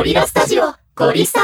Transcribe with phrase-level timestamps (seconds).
[0.00, 0.62] ゴリラスタジオ
[0.96, 1.42] ゴリスタ。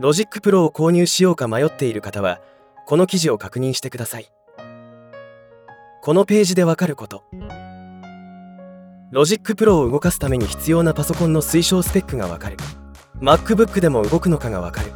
[0.00, 2.40] Logic Pro を購入しようか迷っている方は
[2.86, 4.32] この記事を確認してください。
[6.00, 7.24] このページでわかること。
[9.10, 12.56] Logic Pro を動かすために必要なパソコンの推奨スペックがわかる。
[13.20, 14.92] MacBook でも動くのかがわかる。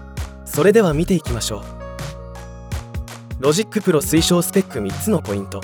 [0.47, 1.63] それでは見ていきましょう。
[3.39, 5.61] Logic Pro 推奨スペック3つのポイント。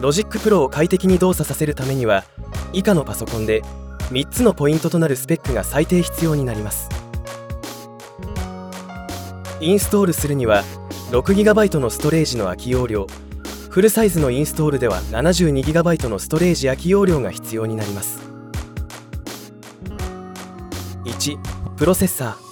[0.00, 2.24] Logic Pro を快適に動作させるためには
[2.72, 3.62] 以下のパソコンで
[4.10, 6.88] 3つのポイントとなるスペックが最低必要になります。
[9.60, 10.64] インストールするには
[11.10, 13.06] 6GB のストレージの空き容量
[13.70, 18.20] フルサイズのインストールでは 72GB のストレージ空き容量が必要になります。
[21.04, 21.38] 1
[21.76, 22.46] プロセッサー。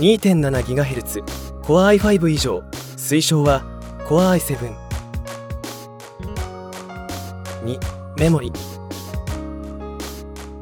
[0.00, 1.22] 2.7GHz
[1.62, 2.62] Core i5 以上。
[2.96, 3.62] 推奨は
[4.08, 4.89] Core i7
[7.64, 7.78] 2
[8.18, 8.52] メモリ。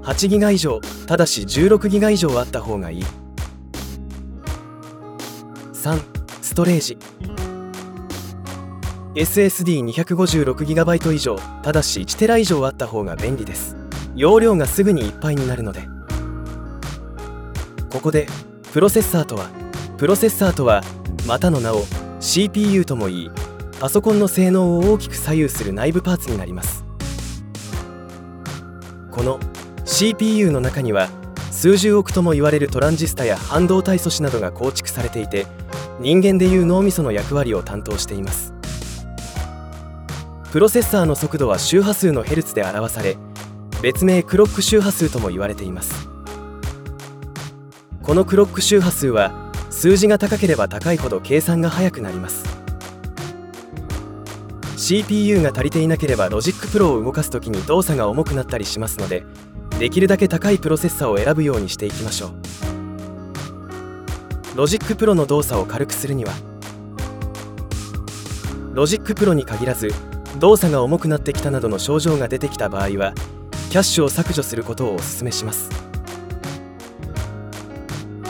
[0.03, 3.05] 8GB 以上ただし 16GB 以上あった方がいい。
[5.73, 6.01] 3
[6.43, 6.99] ストレージ。
[9.15, 13.77] SSD256GB 以上ただし 1TB 以上あった方が便利です。
[14.15, 15.89] 容量がすぐにいっぱいになるので。
[17.91, 18.27] ここで
[18.73, 19.49] プロセッサーとは
[19.97, 20.83] プロセッサーとは
[21.27, 21.85] またの名を
[22.21, 23.31] CPU とも言い
[23.81, 26.78] パソコンの性能を大きく左右する内部パーツになります。
[29.19, 29.41] この
[29.85, 31.09] CPU の中には
[31.51, 35.45] 数十億とも言われるトランジスタや半導体素子などが構築されていて
[35.99, 38.55] 人間でいう脳みその役割を担当しています。
[40.53, 43.17] プロセッサーの速度は周波数のヘルツで表され
[43.83, 46.09] 別名クロック周波数とも言われています。
[48.05, 49.33] このクロック周波数は
[49.69, 52.58] 数字が高ければ高いほど計算が速くなります。
[54.79, 59.25] CPU が足りていなければ Logic Pro を動かす時に動作が重くなったりしますので
[59.81, 62.33] できるだけ高いプロセッサを選ぶようにしていきましょう。
[64.57, 66.33] Logic Pro の動作を軽くするには
[68.73, 69.91] Logic Pro に限らず
[70.39, 73.15] 動作が重くなってきたなどの症状が出てきた場合は
[73.71, 75.71] キャッシュを削除することをお勧めします。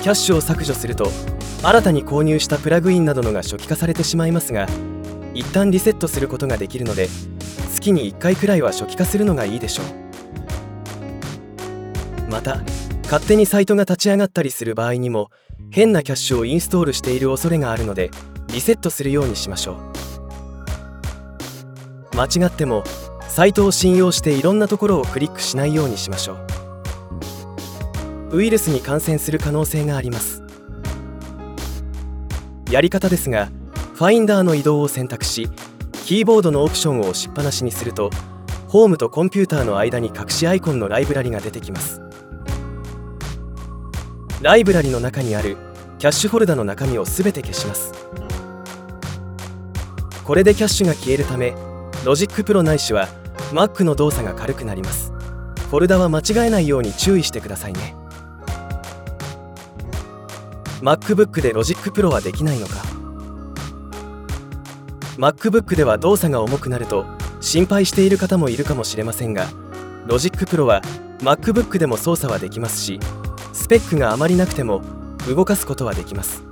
[0.03, 1.11] キャッシュを削除すると
[1.63, 4.67] 新たに購入したプラグインなどのが初期化されてしまいますが
[5.35, 7.09] 一旦リセットすることができるので
[7.73, 9.87] 月に1回くらいは初期化するのがいいでしょう。
[12.31, 12.61] また
[13.05, 15.31] 勝手にサイトが立ち上がったりする場合にも
[15.71, 18.11] 変なキャッシュをインストールしている恐れがあるので
[18.49, 19.79] リセットするようにしましょ
[22.13, 22.17] う。
[22.17, 22.83] 間違っても
[23.29, 26.37] サイトを信用していろんなところをクリックしないようにしましょ
[28.33, 28.39] う。
[28.39, 30.43] ウイルスに感染する可能性があります。
[32.71, 33.49] やり方ですが
[33.99, 35.49] ファインダーの移動を選択し
[36.05, 38.11] キーボードのオプションを押しっぱなしにすると
[38.69, 42.01] ホームとコンピューターの間に隠しアイコンのライブラリが出てきます。
[44.41, 45.57] ライブラリの中にある
[45.99, 47.93] キャッシュフォルダの中身を全て消します。
[50.25, 51.57] これでキャッシュが消えるため
[52.05, 53.09] Logic Pro ないしは
[53.51, 55.11] Mac の動作が軽くなります。
[55.71, 57.97] フォルダは間違えないように注意してくださいね。
[60.83, 62.98] MacBook で Logic Pro はできないのか。
[65.19, 67.05] MacBook では動作が重くなると
[67.41, 69.49] 心配している方もいるかもしれませんが
[70.07, 70.81] Logic Pro は
[71.19, 73.01] MacBook でも操作はできますし
[73.53, 74.81] スペックがあまりなくても
[75.27, 76.45] 動かすことはできます。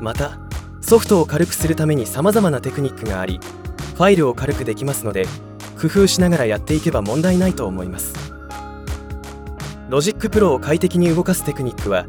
[0.00, 0.40] また
[0.80, 3.38] ソフトを軽くするために様々なテクニックがあり
[3.94, 5.26] ファイルを軽くできますので
[5.80, 8.12] 工夫しながらやっていけば問題ないと思います。
[9.88, 12.06] Logic Pro を快適に動かすテクニックは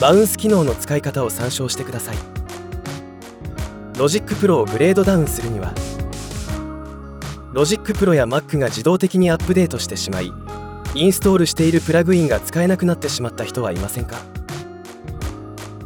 [0.00, 2.33] バウンス機能の使い方を参照してください。
[3.96, 5.72] Logic Pro をグレードダウンするには
[7.52, 10.32] ロジックプロや Mac が自動的にアップデートしてしまい
[10.96, 14.16] インストールしているプラグインが使えなくなってしまった人はいませんか？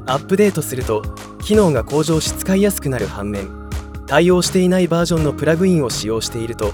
[0.07, 1.03] アップデートすると
[1.43, 3.69] 機能が向上し使いやすくなる反面
[4.07, 6.73] 対応していないバージョンのプラグインを使用していると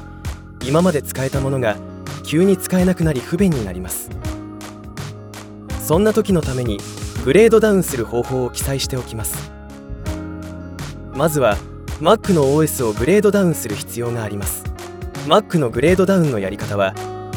[0.65, 1.77] 今まで使えたものが
[2.23, 4.09] 急に使えなくなり不便になります。
[5.81, 6.79] そんな時のために
[7.25, 9.54] グレードダウンする方法を記載しておきます。
[11.15, 11.57] まずは
[12.01, 14.65] Mac の OS をグレードダウンする必要があります。
[15.27, 16.93] Mac のグレードダウンのやり方は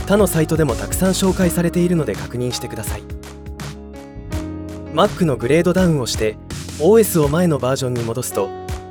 [0.08, 3.04] 他のサイトでもたくさん紹介されているので確認してください。
[4.94, 6.38] Mac のグレードダウンをして
[6.80, 8.50] OS を前のバージョンに戻すと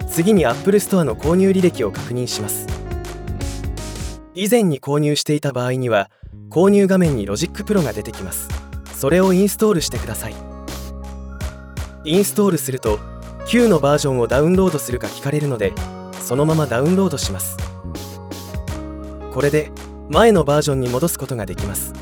[0.08, 2.66] 次に Apple Store の購入履歴を確認します。
[4.34, 6.10] 以前に購入していた場合には
[6.48, 8.48] 購入画面に Logic Pro が出てきます。
[8.94, 10.34] それをインストールしてください。
[12.04, 13.00] インストールすると
[13.48, 15.72] 旧のバージョンをダウンロードするか聞かれるので
[16.20, 17.56] そのままダウンロードします。
[19.32, 19.70] これで
[20.08, 21.92] 前のバージョンに戻すことができます。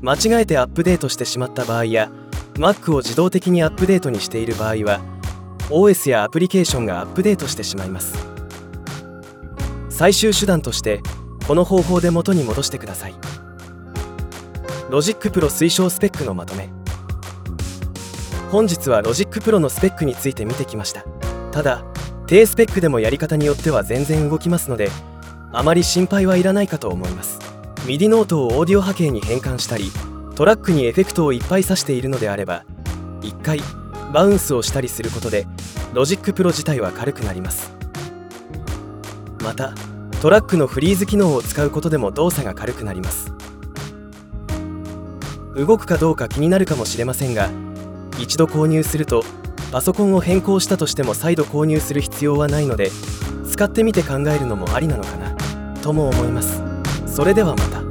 [0.00, 2.10] 間違えてアップデートしてしまった場合や
[2.54, 5.00] Mac を自動的にアップデートにしている場合は
[5.70, 8.14] OS やアプリケーションがアップデートしてしまいます。
[9.90, 11.00] 最終手段として
[11.46, 13.14] この方法で元に戻してください。
[14.88, 16.73] Logic Pro 推奨スペックのまとめ。
[18.54, 21.02] 本日は Logic Pro のスペックについて見てきました。
[21.50, 21.84] ただ
[22.28, 24.90] 低スペックでもやり方によっては全然動きますので
[25.50, 27.40] あまり心配はいらないかと思います。
[27.84, 29.90] MIDI ノートをオーディオ波形に変換したり
[30.36, 32.64] トラックにエフェクトをいっぱい挿しているのであれば
[33.22, 33.58] 1回
[34.12, 35.48] バウンスをしたりすることで
[35.92, 37.74] Logic Pro 自体は軽くなります。
[39.42, 39.74] また
[40.22, 43.32] トラックのフリーズ機能を使うことでも動作が軽くなります。
[45.56, 47.48] 動くかどうか気になるかもしれませんが
[48.18, 49.22] 一度購入すると
[49.72, 52.90] パソコンを変更したとしても再度購入する必要はないので
[53.50, 55.34] 使ってみて考えるのもありなのかな
[55.82, 56.62] とも思います。
[57.06, 57.83] それではまた。